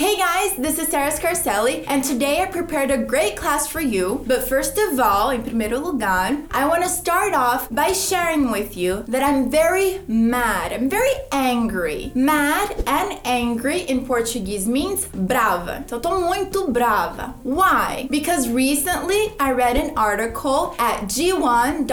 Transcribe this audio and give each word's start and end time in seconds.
Hey 0.00 0.16
guys, 0.16 0.39
this 0.60 0.78
is 0.78 0.88
Sarah 0.88 1.10
Scarcelli, 1.10 1.84
and 1.88 2.04
today 2.04 2.42
I 2.42 2.46
prepared 2.46 2.90
a 2.90 2.98
great 2.98 3.34
class 3.34 3.66
for 3.66 3.80
you. 3.80 4.22
But 4.26 4.46
first 4.46 4.76
of 4.76 5.00
all, 5.00 5.30
em 5.30 5.42
primeiro 5.42 5.78
lugar, 5.78 6.36
I 6.50 6.66
want 6.68 6.82
to 6.82 6.88
start 6.90 7.32
off 7.32 7.68
by 7.70 7.92
sharing 7.92 8.50
with 8.50 8.76
you 8.76 9.02
that 9.08 9.22
I'm 9.22 9.50
very 9.50 10.00
mad. 10.06 10.74
I'm 10.74 10.90
very 10.90 11.14
angry. 11.32 12.12
Mad 12.14 12.84
and 12.86 13.18
angry 13.24 13.80
in 13.88 14.04
Portuguese 14.04 14.66
means 14.68 15.06
brava. 15.06 15.82
Então, 15.86 15.98
tô 15.98 16.20
muito 16.20 16.70
brava. 16.70 17.34
Why? 17.42 18.06
Because 18.10 18.46
recently 18.46 19.32
I 19.40 19.52
read 19.52 19.78
an 19.78 19.96
article 19.96 20.74
at 20.78 21.04
g1.com.br 21.04 21.86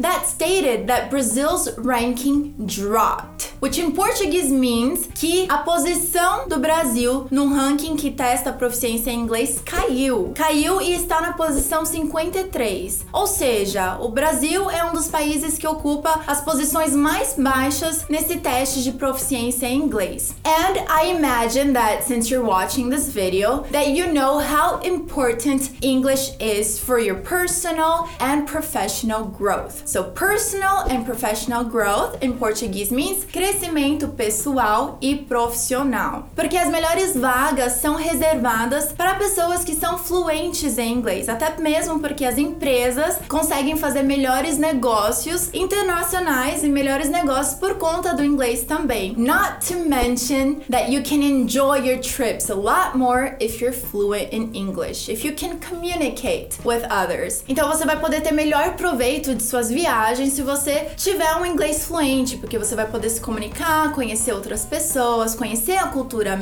that 0.00 0.26
stated 0.28 0.86
that 0.86 1.10
Brazil's 1.10 1.76
ranking 1.76 2.54
dropped, 2.66 3.52
which 3.58 3.78
in 3.78 3.92
Portuguese 3.96 4.52
means 4.52 5.08
que 5.14 5.48
a 5.50 5.64
posição 5.64 6.46
do 6.48 6.60
Brasil 6.60 6.99
no 7.30 7.48
ranking 7.54 7.96
que 7.96 8.10
testa 8.10 8.50
a 8.50 8.52
proficiência 8.52 9.10
em 9.10 9.20
inglês 9.20 9.60
caiu. 9.64 10.32
Caiu 10.34 10.80
e 10.80 10.92
está 10.92 11.20
na 11.20 11.32
posição 11.32 11.84
53. 11.84 13.06
Ou 13.12 13.26
seja, 13.26 13.96
o 14.00 14.08
Brasil 14.08 14.70
é 14.70 14.84
um 14.84 14.92
dos 14.92 15.08
países 15.08 15.58
que 15.58 15.66
ocupa 15.66 16.20
as 16.26 16.40
posições 16.40 16.94
mais 16.94 17.34
baixas 17.36 18.04
nesse 18.08 18.36
teste 18.36 18.82
de 18.82 18.92
proficiência 18.92 19.66
em 19.66 19.78
inglês. 19.78 20.34
And 20.44 20.78
I 20.88 21.10
imagine 21.10 21.72
that 21.72 22.04
since 22.04 22.30
you're 22.30 22.46
watching 22.46 22.90
this 22.90 23.08
video, 23.08 23.64
that 23.72 23.90
you 23.90 24.12
know 24.12 24.38
how 24.38 24.80
important 24.82 25.70
English 25.82 26.34
is 26.38 26.78
for 26.78 26.98
your 26.98 27.20
personal 27.20 28.08
and 28.20 28.44
professional 28.46 29.24
growth. 29.24 29.86
So 29.86 30.04
personal 30.04 30.86
and 30.88 31.04
professional 31.04 31.64
growth 31.64 32.22
in 32.22 32.34
Portuguese 32.34 32.92
means 32.92 33.24
crescimento 33.24 34.08
pessoal 34.08 34.98
e 35.00 35.16
profissional 35.16 36.28
porque 36.34 36.56
as 36.56 36.68
melhores 36.68 36.89
vagas 37.16 37.74
são 37.74 37.94
reservadas 37.94 38.92
para 38.92 39.14
pessoas 39.14 39.64
que 39.64 39.74
são 39.74 39.96
fluentes 39.96 40.76
em 40.76 40.92
inglês, 40.92 41.28
até 41.28 41.56
mesmo 41.60 41.98
porque 42.00 42.24
as 42.24 42.36
empresas 42.36 43.16
conseguem 43.28 43.76
fazer 43.76 44.02
melhores 44.02 44.58
negócios 44.58 45.50
internacionais 45.54 46.62
e 46.64 46.68
melhores 46.68 47.08
negócios 47.08 47.58
por 47.58 47.76
conta 47.76 48.14
do 48.14 48.24
inglês 48.24 48.64
também. 48.64 49.14
Not 49.16 49.66
to 49.68 49.78
mention 49.88 50.60
that 50.70 50.92
you 50.92 51.02
can 51.02 51.22
enjoy 51.22 51.78
your 51.78 52.00
trips 52.00 52.50
a 52.50 52.54
lot 52.54 52.96
more 52.96 53.36
if 53.40 53.60
you're 53.60 53.76
fluent 53.76 54.32
in 54.32 54.50
English, 54.54 55.10
if 55.10 55.24
you 55.24 55.34
can 55.34 55.58
communicate 55.58 56.58
with 56.64 56.82
others. 56.90 57.42
Então 57.48 57.68
você 57.68 57.84
vai 57.86 57.98
poder 57.98 58.20
ter 58.20 58.32
melhor 58.32 58.74
proveito 58.74 59.34
de 59.34 59.42
suas 59.42 59.70
viagens 59.70 60.34
se 60.34 60.42
você 60.42 60.88
tiver 60.96 61.34
um 61.36 61.46
inglês 61.46 61.84
fluente, 61.84 62.36
porque 62.36 62.58
você 62.58 62.74
vai 62.74 62.86
poder 62.86 63.10
se 63.10 63.20
comunicar, 63.20 63.92
conhecer 63.94 64.32
outras 64.32 64.64
pessoas, 64.64 65.34
conhecer 65.34 65.76
a 65.76 65.86
cultura 65.86 66.10
cultura 66.10 66.36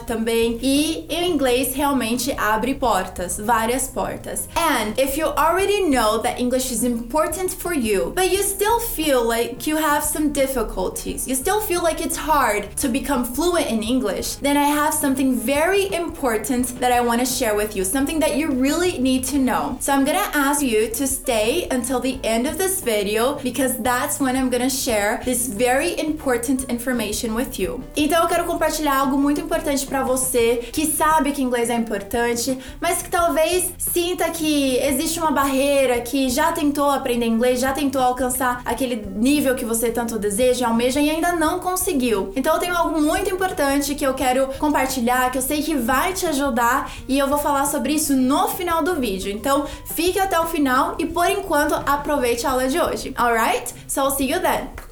também. 0.00 0.58
E 0.62 1.06
o 1.08 1.24
inglês 1.24 1.74
realmente 1.74 2.32
abre 2.36 2.74
portas, 2.74 3.38
várias 3.38 3.86
portas. 3.88 4.48
And 4.56 4.94
if 4.98 5.18
you 5.18 5.28
already 5.36 5.82
know 5.82 6.18
that 6.22 6.40
English 6.40 6.72
is 6.72 6.82
important 6.82 7.50
for 7.50 7.72
you, 7.72 8.12
but 8.14 8.32
you 8.32 8.42
still 8.42 8.80
feel 8.80 9.22
like 9.22 9.68
you 9.68 9.76
have 9.76 10.04
some 10.04 10.30
difficulties, 10.30 11.26
you 11.26 11.36
still 11.36 11.60
feel 11.60 11.82
like 11.82 12.02
it's 12.02 12.16
hard 12.16 12.68
to 12.76 12.88
become 12.88 13.24
fluent 13.24 13.70
in 13.70 13.82
English, 13.82 14.36
then 14.36 14.56
I 14.56 14.64
have 14.64 14.94
something 14.94 15.36
very 15.36 15.92
important 15.92 16.80
that 16.80 16.92
I 16.92 17.00
want 17.00 17.20
to 17.20 17.26
share 17.26 17.54
with 17.54 17.76
you, 17.76 17.84
something 17.84 18.20
that 18.20 18.36
you 18.36 18.50
really 18.50 18.98
need 18.98 19.24
to 19.30 19.38
know. 19.38 19.76
So 19.80 19.92
I'm 19.92 20.04
gonna 20.04 20.30
ask 20.34 20.62
you 20.62 20.88
to 20.90 21.06
stay 21.06 21.66
until 21.70 22.00
the 22.00 22.18
end 22.24 22.46
of 22.46 22.58
this 22.58 22.80
video 22.80 23.38
because 23.42 23.76
that's 23.78 24.20
when 24.20 24.36
I'm 24.36 24.50
gonna 24.50 24.70
share 24.70 25.20
this 25.24 25.48
very 25.48 25.98
important 25.98 26.70
information 26.70 27.34
with 27.34 27.58
you. 27.58 27.82
Então 27.96 28.22
eu 28.22 28.28
quero 28.28 28.44
compartilhar 28.44 28.98
algo 28.98 29.16
muito 29.18 29.40
importante 29.40 29.71
para 29.80 30.02
você 30.02 30.68
que 30.72 30.86
sabe 30.86 31.32
que 31.32 31.40
inglês 31.40 31.70
é 31.70 31.74
importante, 31.74 32.58
mas 32.80 33.02
que 33.02 33.10
talvez 33.10 33.72
sinta 33.78 34.28
que 34.30 34.76
existe 34.76 35.18
uma 35.18 35.30
barreira, 35.30 36.00
que 36.00 36.28
já 36.28 36.52
tentou 36.52 36.90
aprender 36.90 37.26
inglês, 37.26 37.60
já 37.60 37.72
tentou 37.72 38.02
alcançar 38.02 38.60
aquele 38.64 38.96
nível 38.96 39.54
que 39.54 39.64
você 39.64 39.90
tanto 39.90 40.18
deseja, 40.18 40.68
almeja 40.68 41.00
e 41.00 41.08
ainda 41.08 41.32
não 41.32 41.58
conseguiu. 41.58 42.32
Então 42.36 42.54
eu 42.54 42.60
tenho 42.60 42.76
algo 42.76 43.00
muito 43.00 43.30
importante 43.30 43.94
que 43.94 44.06
eu 44.06 44.14
quero 44.14 44.48
compartilhar, 44.58 45.30
que 45.30 45.38
eu 45.38 45.42
sei 45.42 45.62
que 45.62 45.74
vai 45.74 46.12
te 46.12 46.26
ajudar 46.26 46.92
e 47.08 47.18
eu 47.18 47.26
vou 47.26 47.38
falar 47.38 47.64
sobre 47.64 47.94
isso 47.94 48.14
no 48.14 48.48
final 48.48 48.82
do 48.82 48.96
vídeo. 48.96 49.32
Então 49.32 49.64
fique 49.86 50.18
até 50.18 50.38
o 50.38 50.46
final 50.46 50.96
e 50.98 51.06
por 51.06 51.28
enquanto 51.28 51.74
aproveite 51.74 52.46
a 52.46 52.50
aula 52.50 52.68
de 52.68 52.78
hoje. 52.78 53.14
Alright? 53.16 53.72
So 53.88 54.02
I'll 54.02 54.10
see 54.10 54.30
you 54.30 54.40
then. 54.40 54.91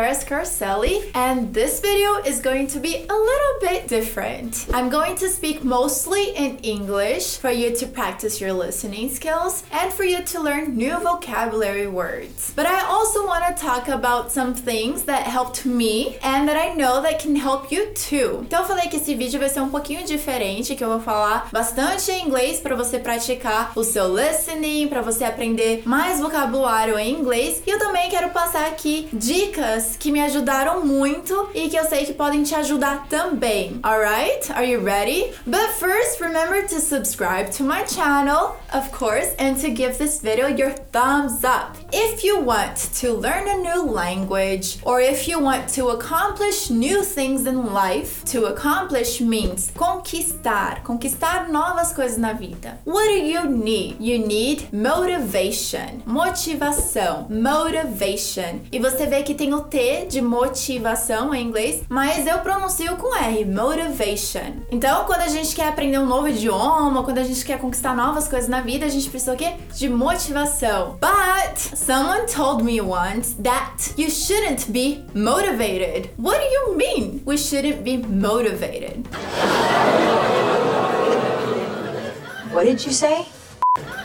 Sarah 0.00 0.14
Scarcelli, 0.14 1.10
and 1.14 1.52
this 1.52 1.78
video 1.80 2.22
is 2.24 2.40
going 2.40 2.66
to 2.68 2.80
be 2.80 3.04
a 3.06 3.14
little 3.14 3.56
bit 3.60 3.86
different. 3.86 4.66
I'm 4.72 4.88
going 4.88 5.14
to 5.16 5.28
speak 5.28 5.62
mostly 5.62 6.34
in 6.34 6.56
English 6.62 7.36
for 7.36 7.50
you 7.50 7.76
to 7.76 7.86
practice 7.86 8.40
your 8.40 8.54
listening 8.54 9.10
skills 9.10 9.62
and 9.70 9.92
for 9.92 10.04
you 10.04 10.22
to 10.22 10.40
learn 10.40 10.74
new 10.74 10.98
vocabulary 11.00 11.86
words. 11.86 12.50
But 12.56 12.64
I 12.64 12.80
also 12.86 13.26
want 13.26 13.44
to 13.44 13.62
talk 13.62 13.88
about 13.88 14.32
some 14.32 14.54
things 14.54 15.02
that 15.02 15.24
helped 15.24 15.66
me 15.66 16.16
and 16.22 16.48
that 16.48 16.56
I 16.56 16.72
know 16.72 17.02
that 17.02 17.18
can 17.18 17.36
help 17.36 17.70
you 17.70 17.92
too. 17.92 18.46
Então 18.46 18.62
eu 18.62 18.66
falei 18.66 18.88
que 18.88 18.96
esse 18.96 19.14
vídeo 19.14 19.38
vai 19.38 19.50
ser 19.50 19.60
um 19.60 19.68
pouquinho 19.68 20.06
diferente, 20.06 20.74
que 20.74 20.82
eu 20.82 20.88
vou 20.88 21.00
falar 21.00 21.50
bastante 21.52 22.10
em 22.10 22.26
inglês 22.26 22.58
para 22.58 22.74
você 22.74 22.98
praticar 22.98 23.72
o 23.76 23.84
seu 23.84 24.08
listening, 24.16 24.88
para 24.88 25.02
você 25.02 25.24
aprender 25.24 25.82
mais 25.84 26.20
vocabulário 26.20 26.98
em 26.98 27.12
inglês. 27.12 27.62
E 27.66 27.70
eu 27.70 27.78
também 27.78 28.08
quero 28.08 28.30
passar 28.30 28.66
aqui 28.66 29.06
dicas 29.12 29.89
que 29.96 30.12
me 30.12 30.20
ajudaram 30.20 30.84
muito 30.84 31.48
e 31.54 31.68
que 31.68 31.76
eu 31.76 31.84
sei 31.84 32.04
que 32.04 32.12
podem 32.12 32.42
te 32.42 32.54
ajudar 32.54 33.06
também. 33.08 33.80
Alright? 33.82 34.50
Are 34.52 34.64
you 34.64 34.80
ready? 34.82 35.32
But 35.46 35.70
first, 35.78 36.20
remember 36.20 36.66
to 36.68 36.80
subscribe 36.80 37.50
to 37.56 37.64
my 37.64 37.84
channel, 37.86 38.56
of 38.72 38.90
course, 38.92 39.34
and 39.38 39.54
to 39.60 39.70
give 39.70 39.98
this 39.98 40.20
video 40.20 40.48
your 40.48 40.72
thumbs 40.92 41.44
up. 41.44 41.76
If 41.92 42.24
you 42.24 42.40
want 42.40 42.76
to 43.00 43.12
learn 43.12 43.48
a 43.48 43.56
new 43.56 43.90
language 43.90 44.78
or 44.84 45.00
if 45.00 45.26
you 45.26 45.40
want 45.40 45.68
to 45.74 45.88
accomplish 45.88 46.70
new 46.70 47.02
things 47.02 47.46
in 47.46 47.72
life, 47.72 48.24
to 48.26 48.46
accomplish 48.46 49.20
means 49.20 49.70
conquistar, 49.74 50.82
conquistar 50.82 51.48
novas 51.48 51.92
coisas 51.92 52.18
na 52.18 52.32
vida. 52.32 52.78
What 52.84 53.06
do 53.08 53.26
you 53.26 53.48
need? 53.48 53.96
You 54.00 54.18
need 54.26 54.72
motivation, 54.72 56.02
motivação, 56.06 57.26
motivation. 57.28 58.60
E 58.70 58.78
você 58.78 59.06
vê 59.06 59.22
que 59.22 59.34
tem 59.34 59.54
o 59.54 59.60
T 59.62 59.79
de 59.80 60.20
motivação 60.20 61.34
em 61.34 61.46
inglês, 61.46 61.82
mas 61.88 62.26
eu 62.26 62.38
pronuncio 62.40 62.96
com 62.96 63.16
R, 63.16 63.44
motivation. 63.46 64.56
Então, 64.70 65.04
quando 65.04 65.22
a 65.22 65.28
gente 65.28 65.54
quer 65.54 65.68
aprender 65.68 65.98
um 65.98 66.04
novo 66.04 66.28
idioma, 66.28 67.02
quando 67.02 67.18
a 67.18 67.24
gente 67.24 67.42
quer 67.44 67.58
conquistar 67.58 67.96
novas 67.96 68.28
coisas 68.28 68.48
na 68.48 68.60
vida, 68.60 68.84
a 68.84 68.88
gente 68.88 69.08
precisa 69.08 69.32
o 69.32 69.36
quê? 69.36 69.54
De 69.74 69.88
motivação. 69.88 70.98
But 71.00 71.58
someone 71.58 72.26
told 72.26 72.62
me 72.62 72.80
once 72.80 73.34
that 73.42 73.94
you 73.96 74.10
shouldn't 74.10 74.70
be 74.70 75.02
motivated. 75.14 76.10
What 76.18 76.38
do 76.38 76.46
you 76.46 76.76
mean 76.76 77.22
we 77.24 77.38
shouldn't 77.38 77.82
be 77.82 77.96
motivated? 77.96 79.06
What 82.52 82.66
did 82.66 82.84
you 82.84 82.92
say? 82.92 83.26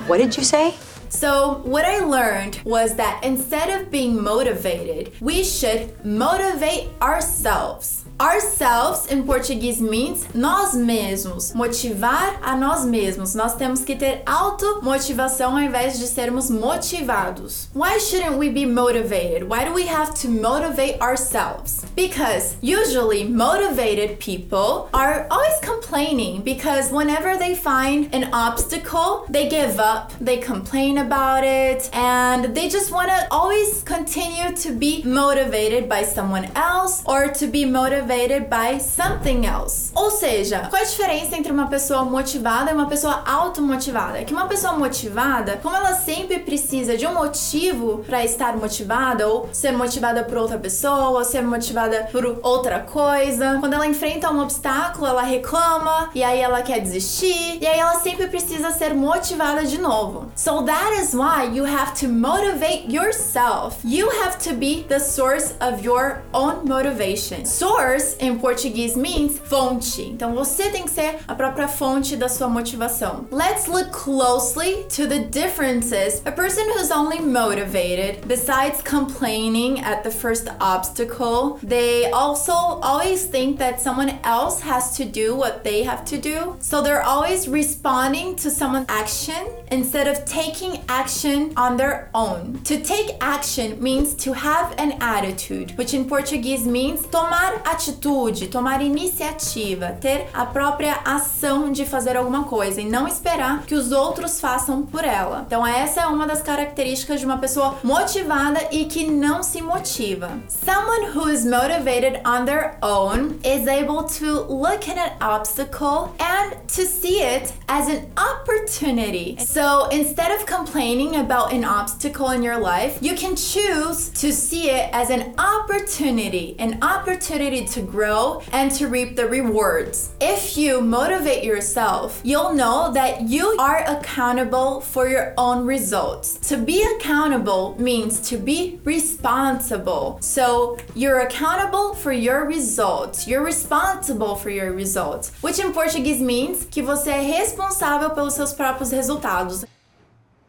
What 0.08 0.19
did 0.22 0.38
you 0.38 0.44
say? 0.44 0.74
So, 1.09 1.61
what 1.63 1.85
I 1.85 1.99
learned 1.99 2.61
was 2.66 2.95
that 2.95 3.23
instead 3.23 3.81
of 3.81 3.91
being 3.91 4.21
motivated, 4.21 5.13
we 5.19 5.43
should 5.43 6.03
motivate 6.05 6.89
ourselves. 7.01 8.04
Ourselves 8.18 9.12
em 9.12 9.22
português 9.24 9.81
means 9.81 10.26
nós 10.34 10.74
mesmos, 10.74 11.52
motivar 11.53 12.40
a 12.42 12.56
nós 12.56 12.86
mesmos. 12.86 13.36
Nós 13.36 13.56
temos 13.56 13.84
que 13.84 13.94
ter 13.94 14.22
automotivação 14.26 15.52
ao 15.52 15.59
invés 15.62 16.00
de 16.00 16.08
sermos 16.08 16.50
motivados. 16.50 17.68
Why 17.76 18.00
shouldn't 18.00 18.38
we 18.38 18.50
be 18.50 18.66
motivated? 18.66 19.50
Why 19.50 19.66
do 19.66 19.74
we 19.74 19.86
have 19.90 20.14
to 20.22 20.30
motivate 20.30 20.98
ourselves? 21.02 21.84
Because 21.94 22.56
usually 22.62 23.26
motivated 23.26 24.18
people 24.20 24.88
are 24.94 25.28
always 25.29 25.59
complaining 25.59 26.41
because 26.41 26.94
whenever 26.94 27.38
they 27.38 27.53
find 27.53 28.08
an 28.14 28.34
obstacle, 28.34 29.26
they 29.29 29.50
give 29.50 29.78
up, 29.78 30.14
they 30.22 30.38
complain 30.38 31.00
about 31.00 31.44
it, 31.44 31.90
and 31.91 32.56
they 32.56 32.70
just 32.70 32.94
want 32.94 33.09
to 33.09 33.28
always 33.29 33.84
continue 33.84 34.56
to 34.56 34.72
be 34.72 35.03
motivated 35.03 35.90
by 35.90 36.03
someone 36.03 36.50
else 36.56 37.03
or 37.06 37.28
to 37.28 37.47
be 37.47 37.66
motivated 37.66 38.04
motivated 38.05 38.49
by 38.49 38.79
something 38.79 39.46
else. 39.46 39.91
Ou 39.96 40.11
seja, 40.11 40.67
qual 40.69 40.81
a 40.81 40.85
diferença 40.85 41.35
entre 41.35 41.52
uma 41.52 41.67
pessoa 41.67 42.05
motivada 42.05 42.72
e 42.72 42.73
uma 42.73 42.87
pessoa 42.87 43.23
automotivada? 43.25 44.19
É 44.19 44.23
que 44.23 44.34
uma 44.34 44.47
pessoa 44.47 44.73
motivada, 44.73 45.57
como 45.61 45.75
ela 45.75 45.93
sempre 45.93 46.40
precisa 46.40 46.96
de 46.96 47.07
um 47.07 47.13
motivo 47.13 48.03
para 48.05 48.23
estar 48.23 48.55
motivada, 48.55 49.28
ou 49.28 49.49
ser 49.52 49.72
motivada 49.72 50.23
por 50.23 50.37
outra 50.37 50.57
pessoa, 50.57 51.09
ou 51.09 51.23
ser 51.23 51.41
motivada 51.41 52.07
por 52.11 52.40
outra 52.43 52.81
coisa, 52.81 53.57
quando 53.59 53.73
ela 53.73 53.87
enfrenta 53.87 54.31
um 54.31 54.41
obstáculo, 54.41 55.08
ela 55.08 55.23
reclama 55.23 56.09
e 56.13 56.23
aí 56.23 56.40
ela 56.40 56.61
quer 56.61 56.79
desistir, 56.79 57.58
e 57.61 57.66
aí 57.66 57.79
ela 57.79 57.96
sempre 57.96 58.28
precisa 58.28 58.72
ser 58.72 58.93
motivada 58.93 59.66
de 59.66 59.79
novo. 59.79 60.31
So 60.35 60.63
that 60.63 61.01
is 61.01 61.13
why 61.13 61.49
you 61.51 61.66
have 61.66 61.93
to 62.01 62.08
motivate 62.08 62.91
yourself. 62.93 63.78
You 63.84 64.09
have 64.23 64.37
to 64.49 64.53
be 64.53 64.85
the 64.87 64.99
source 64.99 65.55
of 65.59 65.84
your 65.84 66.22
own 66.34 66.66
motivation. 66.66 67.46
Source 67.46 67.95
em 68.20 68.38
português 68.38 68.96
means 68.96 69.40
fonte. 69.40 70.02
Então 70.02 70.34
você 70.34 70.70
tem 70.70 70.84
que 70.84 70.92
ser 70.92 71.20
a 71.28 71.36
própria 71.36 71.68
fonte 71.68 72.16
da 72.16 72.28
sua 72.28 72.47
motivação. 72.47 73.28
Let's 73.32 73.68
look 73.68 73.92
closely 73.92 74.86
to 74.96 75.08
the 75.08 75.20
differences. 75.20 76.22
A 76.26 76.32
person 76.32 76.64
who's 76.74 76.92
only 76.92 77.20
motivated, 77.20 78.28
besides 78.28 78.82
complaining 78.82 79.80
at 79.82 80.03
the 80.03 80.12
first 80.12 80.47
obstacle, 80.59 81.59
they 81.64 82.12
also 82.12 82.52
always 82.52 83.26
think 83.26 83.58
that 83.59 83.80
someone 83.80 84.20
else 84.24 84.62
has 84.62 84.96
to 84.97 85.06
do 85.06 85.36
what 85.36 85.64
they 85.64 85.84
have 85.84 86.03
to 86.06 86.18
do. 86.18 86.56
So 86.59 86.82
they're 86.82 87.03
always 87.03 87.47
responding 87.47 88.36
to 88.38 88.50
someone's 88.50 88.88
action 88.90 89.47
instead 89.72 90.08
of 90.08 90.26
taking 90.26 90.84
action 90.90 91.53
on 91.56 91.78
their 91.78 92.09
own. 92.14 92.59
To 92.66 92.80
take 92.82 93.18
action 93.22 93.82
means 93.82 94.14
to 94.16 94.34
have 94.34 94.74
an 94.78 94.97
attitude, 95.02 95.78
which 95.78 95.94
in 95.94 96.06
Portuguese 96.06 96.66
means 96.66 97.06
tomar 97.08 97.62
atitude, 97.66 97.84
tomar 97.93 98.82
iniciativa, 98.82 99.97
ter 99.99 100.28
a 100.34 100.46
própria 100.46 100.99
ação 101.05 101.72
de 101.72 101.85
fazer 101.85 102.17
alguma 102.17 102.43
coisa 102.43 102.82
e 102.82 102.85
não 102.85 103.08
esperar 103.08 103.66
que 103.66 103.76
os 103.76 103.91
outros 103.91 104.40
façam 104.40 104.84
por 104.84 105.03
ela. 105.03 105.43
Então 105.46 105.66
essa 105.66 106.02
é 106.02 106.08
uma 106.08 106.28
das 106.28 106.41
características 106.41 107.20
de 107.20 107.26
uma 107.26 107.37
pessoa 107.37 107.78
motivada 107.84 108.59
e 108.72 108.85
que 108.85 109.05
não 109.05 109.43
se 109.43 109.61
motiva. 109.61 110.32
Someone 110.47 111.16
who 111.16 111.29
is 111.29 111.46
motivated 111.46 112.22
on 112.26 112.46
their 112.46 112.78
own 112.82 113.40
is 113.43 113.67
able 113.67 114.03
to 114.03 114.43
look 114.52 114.90
at 114.90 114.97
an 114.97 115.11
obstacle 115.22 116.14
and 116.20 116.55
to 116.67 116.85
see 116.85 117.22
it 117.22 117.53
as 117.67 117.87
an 117.87 118.05
opportunity. 118.17 119.37
So 119.40 119.87
instead 119.90 120.32
of 120.32 120.46
complaining 120.46 121.17
about 121.17 121.53
an 121.53 121.64
obstacle 121.64 122.32
in 122.32 122.43
your 122.43 122.59
life, 122.59 122.97
you 123.02 123.16
can 123.16 123.35
choose 123.35 124.09
to 124.22 124.32
see 124.32 124.70
it 124.70 124.90
as 124.93 125.09
an 125.09 125.34
opportunity, 125.37 126.55
an 126.59 126.79
opportunity 126.82 127.66
to 127.75 127.81
grow 127.81 128.41
and 128.51 128.72
to 128.72 128.87
reap 128.87 129.16
the 129.16 129.27
rewards. 129.27 130.11
If 130.22 130.57
you 130.57 130.81
motivate 130.81 131.43
yourself, 131.43 132.22
you'll 132.23 132.53
know 132.53 132.91
that 132.93 133.22
you 133.27 133.55
are 133.59 133.83
accountable 133.85 134.81
for 134.81 135.07
your 135.07 135.33
own 135.37 135.66
results. 135.66 136.39
To 136.49 136.57
be 136.57 136.81
accountable 136.95 137.75
means 137.77 138.19
to 138.29 138.37
be 138.37 138.79
responsible. 138.85 140.17
So 140.22 140.77
you're 140.95 141.19
accountable 141.19 141.93
for 141.95 142.13
your 142.13 142.45
results. 142.45 143.27
You're 143.27 143.43
responsible 143.43 144.35
for 144.35 144.49
your 144.49 144.72
results, 144.72 145.31
which 145.41 145.59
in 145.59 145.73
Portuguese 145.73 146.22
means 146.22 146.66
que 146.66 146.81
você 146.81 147.11
é 147.11 147.22
responsável 147.22 148.11
pelos 148.11 148.33
seus 148.33 148.53
próprios 148.53 148.91
resultados. 148.91 149.66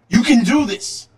You 0.08 0.22
can 0.22 0.44
do 0.44 0.64
this. 0.64 1.08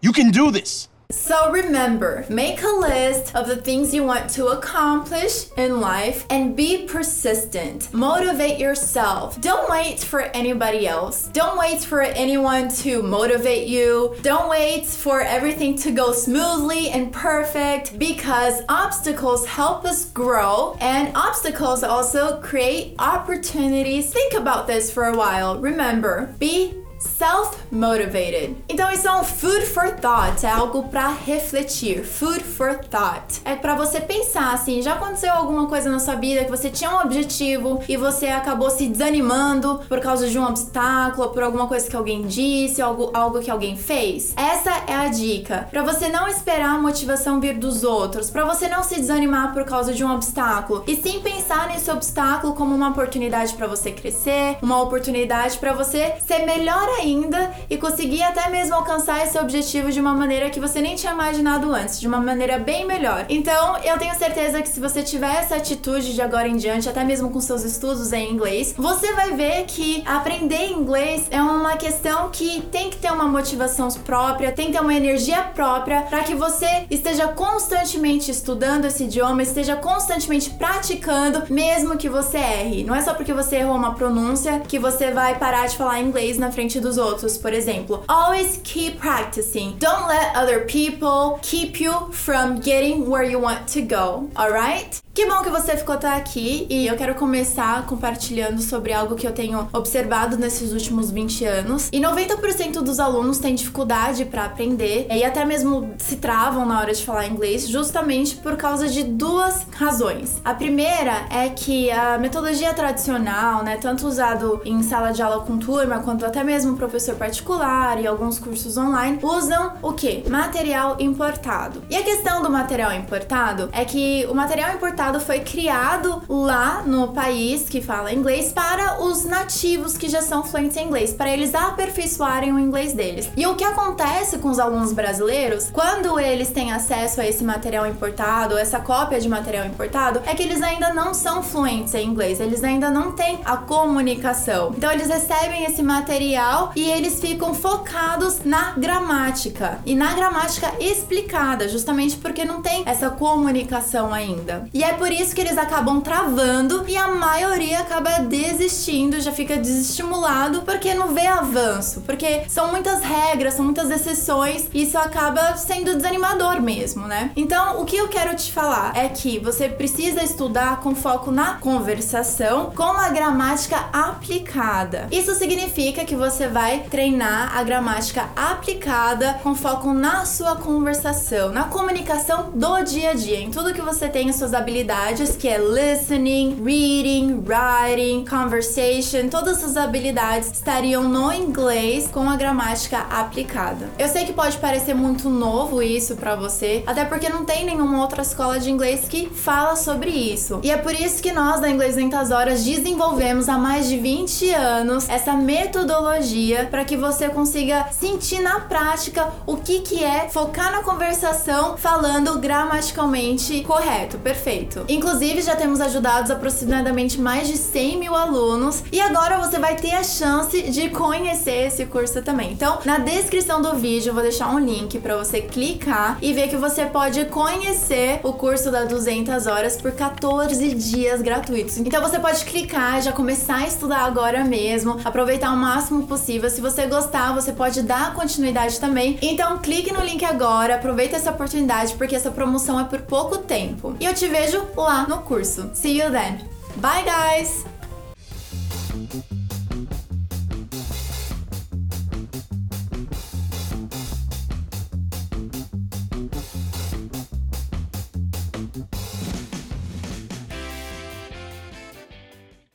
You 0.00 0.12
can 0.12 0.30
do 0.30 0.50
this. 0.50 0.88
So 1.10 1.50
remember, 1.50 2.26
make 2.28 2.62
a 2.62 2.66
list 2.66 3.34
of 3.34 3.46
the 3.46 3.56
things 3.56 3.94
you 3.94 4.04
want 4.04 4.28
to 4.30 4.48
accomplish 4.48 5.46
in 5.56 5.80
life 5.80 6.26
and 6.28 6.54
be 6.54 6.84
persistent. 6.86 7.90
Motivate 7.94 8.58
yourself. 8.58 9.40
Don't 9.40 9.70
wait 9.70 10.00
for 10.00 10.20
anybody 10.20 10.86
else. 10.86 11.28
Don't 11.28 11.58
wait 11.58 11.80
for 11.80 12.02
anyone 12.02 12.68
to 12.84 13.02
motivate 13.02 13.68
you. 13.68 14.16
Don't 14.20 14.50
wait 14.50 14.84
for 14.84 15.22
everything 15.22 15.76
to 15.76 15.92
go 15.92 16.12
smoothly 16.12 16.90
and 16.90 17.10
perfect 17.10 17.98
because 17.98 18.60
obstacles 18.68 19.46
help 19.46 19.86
us 19.86 20.10
grow 20.10 20.76
and 20.78 21.10
obstacles 21.16 21.82
also 21.82 22.38
create 22.42 22.94
opportunities. 22.98 24.12
Think 24.12 24.34
about 24.34 24.66
this 24.66 24.92
for 24.92 25.04
a 25.04 25.16
while. 25.16 25.58
Remember, 25.58 26.34
be 26.38 26.74
self-motivated. 26.98 28.56
Então 28.68 28.90
isso 28.90 29.06
é 29.06 29.12
um 29.12 29.24
food 29.24 29.66
for 29.66 29.90
thought, 29.92 30.44
é 30.44 30.50
algo 30.50 30.84
para 30.84 31.08
refletir. 31.08 32.04
Food 32.04 32.42
for 32.42 32.78
thought. 32.90 33.40
É 33.44 33.54
para 33.54 33.74
você 33.74 34.00
pensar 34.00 34.52
assim, 34.52 34.82
já 34.82 34.94
aconteceu 34.94 35.32
alguma 35.32 35.66
coisa 35.66 35.88
na 35.90 35.98
sua 35.98 36.14
vida 36.14 36.44
que 36.44 36.50
você 36.50 36.70
tinha 36.70 36.90
um 36.90 37.00
objetivo 37.00 37.82
e 37.88 37.96
você 37.96 38.26
acabou 38.26 38.70
se 38.70 38.88
desanimando 38.88 39.80
por 39.88 40.00
causa 40.00 40.28
de 40.28 40.38
um 40.38 40.44
obstáculo, 40.44 41.30
por 41.30 41.42
alguma 41.42 41.66
coisa 41.66 41.88
que 41.88 41.96
alguém 41.96 42.22
disse, 42.26 42.82
algo, 42.82 43.10
algo 43.14 43.40
que 43.40 43.50
alguém 43.50 43.76
fez? 43.76 44.34
Essa 44.36 44.70
é 44.86 44.94
a 44.94 45.08
dica. 45.08 45.68
Para 45.70 45.82
você 45.82 46.08
não 46.08 46.26
esperar 46.26 46.74
a 46.74 46.78
motivação 46.78 47.40
vir 47.40 47.58
dos 47.58 47.84
outros, 47.84 48.30
para 48.30 48.44
você 48.44 48.68
não 48.68 48.82
se 48.82 48.96
desanimar 48.96 49.52
por 49.52 49.64
causa 49.64 49.92
de 49.92 50.04
um 50.04 50.12
obstáculo 50.12 50.84
e 50.86 50.96
sim 50.96 51.20
pensar 51.20 51.68
nesse 51.68 51.90
obstáculo 51.90 52.54
como 52.54 52.74
uma 52.74 52.90
oportunidade 52.90 53.54
para 53.54 53.66
você 53.66 53.92
crescer, 53.92 54.58
uma 54.62 54.80
oportunidade 54.80 55.58
para 55.58 55.72
você 55.72 56.14
ser 56.26 56.44
melhor 56.44 56.87
ainda 56.96 57.50
e 57.68 57.76
conseguir 57.76 58.22
até 58.22 58.48
mesmo 58.48 58.74
alcançar 58.74 59.24
esse 59.24 59.38
objetivo 59.38 59.90
de 59.90 60.00
uma 60.00 60.14
maneira 60.14 60.50
que 60.50 60.60
você 60.60 60.80
nem 60.80 60.96
tinha 60.96 61.12
imaginado 61.12 61.72
antes, 61.72 62.00
de 62.00 62.06
uma 62.06 62.20
maneira 62.20 62.58
bem 62.58 62.86
melhor. 62.86 63.26
Então, 63.28 63.76
eu 63.78 63.98
tenho 63.98 64.14
certeza 64.16 64.62
que 64.62 64.68
se 64.68 64.80
você 64.80 65.02
tiver 65.02 65.34
essa 65.34 65.56
atitude 65.56 66.14
de 66.14 66.22
agora 66.22 66.48
em 66.48 66.56
diante, 66.56 66.88
até 66.88 67.04
mesmo 67.04 67.30
com 67.30 67.40
seus 67.40 67.64
estudos 67.64 68.12
em 68.12 68.32
inglês, 68.32 68.74
você 68.76 69.12
vai 69.12 69.32
ver 69.32 69.64
que 69.66 70.02
aprender 70.06 70.70
inglês 70.70 71.26
é 71.30 71.40
uma 71.40 71.76
questão 71.76 72.30
que 72.30 72.62
tem 72.70 72.90
que 72.90 72.96
ter 72.96 73.12
uma 73.12 73.26
motivação 73.26 73.88
própria, 74.04 74.52
tem 74.52 74.66
que 74.66 74.72
ter 74.72 74.80
uma 74.80 74.94
energia 74.94 75.42
própria 75.42 76.02
para 76.02 76.22
que 76.22 76.34
você 76.34 76.86
esteja 76.90 77.28
constantemente 77.28 78.30
estudando 78.30 78.84
esse 78.86 79.04
idioma, 79.04 79.42
esteja 79.42 79.76
constantemente 79.76 80.50
praticando, 80.50 81.42
mesmo 81.50 81.96
que 81.96 82.08
você 82.08 82.38
erre. 82.38 82.84
Não 82.84 82.94
é 82.94 83.00
só 83.00 83.14
porque 83.14 83.32
você 83.32 83.56
errou 83.56 83.76
uma 83.76 83.94
pronúncia 83.94 84.60
que 84.60 84.78
você 84.78 85.10
vai 85.10 85.38
parar 85.38 85.66
de 85.66 85.76
falar 85.76 86.00
inglês 86.00 86.38
na 86.38 86.50
frente 86.50 86.77
dos 86.80 86.98
outros, 86.98 87.40
por 87.40 87.52
exemplo. 87.52 88.04
Always 88.08 88.60
keep 88.64 88.98
practicing. 88.98 89.76
Don't 89.78 90.08
let 90.08 90.34
other 90.34 90.64
people 90.64 91.38
keep 91.42 91.80
you 91.80 92.12
from 92.12 92.60
getting 92.60 93.08
where 93.08 93.22
you 93.22 93.38
want 93.38 93.68
to 93.68 93.82
go, 93.82 94.30
alright? 94.36 95.00
Que 95.18 95.26
bom 95.26 95.42
que 95.42 95.50
você 95.50 95.76
ficou 95.76 95.96
até 95.96 96.12
aqui 96.12 96.64
e 96.70 96.86
eu 96.86 96.94
quero 96.94 97.12
começar 97.16 97.84
compartilhando 97.86 98.62
sobre 98.62 98.92
algo 98.92 99.16
que 99.16 99.26
eu 99.26 99.32
tenho 99.32 99.68
observado 99.72 100.38
nesses 100.38 100.72
últimos 100.72 101.10
20 101.10 101.44
anos. 101.44 101.88
E 101.90 102.00
90% 102.00 102.74
dos 102.82 103.00
alunos 103.00 103.38
têm 103.38 103.56
dificuldade 103.56 104.24
para 104.26 104.44
aprender 104.44 105.08
e 105.10 105.24
até 105.24 105.44
mesmo 105.44 105.92
se 105.98 106.18
travam 106.18 106.64
na 106.64 106.78
hora 106.78 106.94
de 106.94 107.04
falar 107.04 107.26
inglês, 107.26 107.66
justamente 107.66 108.36
por 108.36 108.56
causa 108.56 108.86
de 108.86 109.02
duas 109.02 109.66
razões. 109.72 110.40
A 110.44 110.54
primeira 110.54 111.26
é 111.30 111.48
que 111.48 111.90
a 111.90 112.16
metodologia 112.16 112.72
tradicional, 112.72 113.64
né, 113.64 113.76
tanto 113.76 114.06
usado 114.06 114.60
em 114.64 114.84
sala 114.84 115.10
de 115.10 115.20
aula 115.20 115.40
com 115.40 115.58
turma 115.58 115.98
quanto 115.98 116.24
até 116.24 116.44
mesmo 116.44 116.76
professor 116.76 117.16
particular 117.16 118.00
e 118.00 118.06
alguns 118.06 118.38
cursos 118.38 118.76
online, 118.76 119.18
usam 119.20 119.72
o 119.82 119.92
que? 119.94 120.30
Material 120.30 120.94
importado. 121.00 121.82
E 121.90 121.96
a 121.96 122.04
questão 122.04 122.40
do 122.40 122.48
material 122.48 122.92
importado 122.92 123.68
é 123.72 123.84
que 123.84 124.24
o 124.30 124.34
material 124.34 124.72
importado 124.76 125.07
foi 125.18 125.40
criado 125.40 126.22
lá 126.28 126.82
no 126.84 127.08
país 127.08 127.68
que 127.68 127.80
fala 127.80 128.12
inglês 128.12 128.52
para 128.52 129.02
os 129.02 129.24
nativos 129.24 129.96
que 129.96 130.08
já 130.08 130.20
são 130.20 130.44
fluentes 130.44 130.76
em 130.76 130.84
inglês, 130.84 131.12
para 131.12 131.32
eles 131.32 131.54
aperfeiçoarem 131.54 132.52
o 132.52 132.58
inglês 132.58 132.92
deles. 132.92 133.30
E 133.36 133.46
o 133.46 133.54
que 133.54 133.64
acontece 133.64 134.38
com 134.38 134.50
os 134.50 134.58
alunos 134.58 134.92
brasileiros, 134.92 135.70
quando 135.72 136.20
eles 136.20 136.50
têm 136.50 136.72
acesso 136.72 137.20
a 137.20 137.26
esse 137.26 137.42
material 137.42 137.86
importado, 137.86 138.58
essa 138.58 138.78
cópia 138.78 139.18
de 139.18 139.28
material 139.28 139.64
importado, 139.64 140.20
é 140.26 140.34
que 140.34 140.42
eles 140.42 140.60
ainda 140.62 140.92
não 140.92 141.14
são 141.14 141.42
fluentes 141.42 141.94
em 141.94 142.06
inglês, 142.06 142.40
eles 142.40 142.62
ainda 142.62 142.90
não 142.90 143.12
têm 143.12 143.40
a 143.44 143.56
comunicação. 143.56 144.74
Então 144.76 144.92
eles 144.92 145.08
recebem 145.08 145.64
esse 145.64 145.82
material 145.82 146.72
e 146.76 146.90
eles 146.90 147.20
ficam 147.20 147.54
focados 147.54 148.44
na 148.44 148.72
gramática 148.72 149.78
e 149.86 149.94
na 149.94 150.12
gramática 150.14 150.72
explicada, 150.80 151.68
justamente 151.68 152.16
porque 152.16 152.44
não 152.44 152.60
tem 152.60 152.82
essa 152.86 153.10
comunicação 153.10 154.12
ainda. 154.12 154.68
E 154.72 154.84
é 154.88 154.94
por 154.94 155.12
isso 155.12 155.34
que 155.34 155.42
eles 155.42 155.58
acabam 155.58 156.00
travando 156.00 156.84
e 156.88 156.96
a 156.96 157.08
maioria 157.08 157.80
acaba 157.80 158.20
desistindo, 158.20 159.20
já 159.20 159.30
fica 159.30 159.58
desestimulado 159.58 160.62
porque 160.62 160.94
não 160.94 161.08
vê 161.12 161.26
avanço, 161.26 162.00
porque 162.06 162.44
são 162.48 162.70
muitas 162.70 163.02
regras, 163.02 163.52
são 163.52 163.66
muitas 163.66 163.90
exceções 163.90 164.66
e 164.72 164.84
isso 164.84 164.96
acaba 164.96 165.56
sendo 165.56 165.94
desanimador 165.94 166.62
mesmo, 166.62 167.06
né? 167.06 167.32
Então, 167.36 167.82
o 167.82 167.84
que 167.84 167.96
eu 167.96 168.08
quero 168.08 168.34
te 168.34 168.50
falar 168.50 168.96
é 168.96 169.10
que 169.10 169.38
você 169.38 169.68
precisa 169.68 170.22
estudar 170.22 170.80
com 170.80 170.94
foco 170.94 171.30
na 171.30 171.56
conversação 171.56 172.72
com 172.74 172.82
a 172.82 173.10
gramática 173.10 173.90
aplicada. 173.92 175.06
Isso 175.10 175.34
significa 175.34 176.06
que 176.06 176.16
você 176.16 176.48
vai 176.48 176.80
treinar 176.90 177.54
a 177.54 177.62
gramática 177.62 178.30
aplicada 178.34 179.34
com 179.42 179.54
foco 179.54 179.92
na 179.92 180.24
sua 180.24 180.56
conversação, 180.56 181.52
na 181.52 181.64
comunicação 181.64 182.50
do 182.54 182.82
dia 182.82 183.10
a 183.10 183.14
dia, 183.14 183.38
em 183.38 183.50
tudo 183.50 183.74
que 183.74 183.82
você 183.82 184.08
tem 184.08 184.28
em 184.28 184.32
suas 184.32 184.54
habilidades 184.54 184.77
habilidades 184.78 185.34
que 185.36 185.48
é 185.48 185.58
listening, 185.58 186.62
reading, 186.62 187.44
writing, 187.44 188.24
conversation, 188.24 189.28
todas 189.28 189.58
essas 189.58 189.76
habilidades 189.76 190.52
estariam 190.52 191.02
no 191.02 191.32
inglês 191.32 192.06
com 192.06 192.30
a 192.30 192.36
gramática 192.36 192.98
aplicada. 193.10 193.90
Eu 193.98 194.08
sei 194.08 194.24
que 194.24 194.32
pode 194.32 194.56
parecer 194.58 194.94
muito 194.94 195.28
novo 195.28 195.82
isso 195.82 196.14
para 196.14 196.36
você, 196.36 196.84
até 196.86 197.04
porque 197.04 197.28
não 197.28 197.44
tem 197.44 197.64
nenhuma 197.64 198.00
outra 198.00 198.22
escola 198.22 198.60
de 198.60 198.70
inglês 198.70 199.08
que 199.08 199.28
fala 199.28 199.74
sobre 199.74 200.10
isso. 200.10 200.60
E 200.62 200.70
é 200.70 200.76
por 200.76 200.94
isso 200.94 201.20
que 201.20 201.32
nós 201.32 201.60
da 201.60 201.68
Inglês 201.68 201.96
200 201.96 202.30
Horas 202.30 202.64
desenvolvemos 202.64 203.48
há 203.48 203.58
mais 203.58 203.88
de 203.88 203.98
20 203.98 204.54
anos 204.54 205.08
essa 205.08 205.32
metodologia 205.32 206.68
para 206.70 206.84
que 206.84 206.96
você 206.96 207.28
consiga 207.28 207.88
sentir 207.90 208.40
na 208.40 208.60
prática 208.60 209.32
o 209.44 209.56
que 209.56 209.80
que 209.80 210.04
é 210.04 210.28
focar 210.28 210.70
na 210.70 210.82
conversação 210.82 211.76
falando 211.76 212.38
gramaticalmente 212.38 213.62
correto, 213.64 214.18
perfeito. 214.18 214.67
Inclusive 214.88 215.42
já 215.42 215.56
temos 215.56 215.80
ajudados 215.80 216.30
aproximadamente 216.30 217.20
mais 217.20 217.48
de 217.48 217.56
100 217.56 217.98
mil 217.98 218.14
alunos 218.14 218.82
e 218.92 219.00
agora 219.00 219.38
você 219.38 219.58
vai 219.58 219.76
ter 219.76 219.92
a 219.92 220.02
chance 220.02 220.62
de 220.62 220.90
conhecer 220.90 221.66
esse 221.66 221.86
curso 221.86 222.22
também. 222.22 222.52
Então, 222.52 222.78
na 222.84 222.98
descrição 222.98 223.60
do 223.60 223.74
vídeo 223.74 224.10
eu 224.10 224.14
vou 224.14 224.22
deixar 224.22 224.48
um 224.50 224.58
link 224.58 224.98
para 224.98 225.16
você 225.16 225.40
clicar 225.40 226.18
e 226.20 226.32
ver 226.32 226.48
que 226.48 226.56
você 226.56 226.86
pode 226.86 227.24
conhecer 227.26 228.20
o 228.22 228.32
curso 228.32 228.70
da 228.70 228.84
200 228.84 229.46
horas 229.46 229.76
por 229.76 229.92
14 229.92 230.74
dias 230.74 231.22
gratuitos. 231.22 231.78
Então 231.78 232.02
você 232.02 232.18
pode 232.18 232.44
clicar, 232.44 233.00
já 233.02 233.12
começar 233.12 233.58
a 233.58 233.66
estudar 233.66 234.00
agora 234.00 234.44
mesmo, 234.44 234.98
aproveitar 235.04 235.52
o 235.52 235.56
máximo 235.56 236.06
possível. 236.06 236.50
Se 236.50 236.60
você 236.60 236.86
gostar, 236.86 237.32
você 237.34 237.52
pode 237.52 237.82
dar 237.82 238.14
continuidade 238.14 238.80
também. 238.80 239.18
Então 239.22 239.58
clique 239.58 239.92
no 239.92 240.02
link 240.02 240.24
agora, 240.24 240.76
aproveita 240.76 241.16
essa 241.16 241.30
oportunidade 241.30 241.94
porque 241.94 242.16
essa 242.16 242.30
promoção 242.30 242.80
é 242.80 242.84
por 242.84 243.00
pouco 243.02 243.38
tempo. 243.38 243.96
E 244.00 244.04
eu 244.04 244.14
te 244.14 244.26
vejo 244.26 244.57
lá 244.76 245.06
no 245.06 245.22
curso. 245.22 245.70
See 245.74 246.00
you 246.00 246.10
then. 246.10 246.38
Bye 246.76 247.04
guys. 247.04 247.64